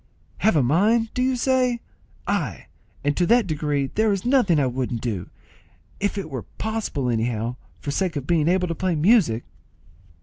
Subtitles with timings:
[0.39, 1.79] "Have a mind, do you say?
[2.25, 2.65] Ay,
[3.03, 5.29] and to that degree that there is nothing I wouldn't do,
[5.99, 9.43] if it were possible anyhow, for sake of being able to play music."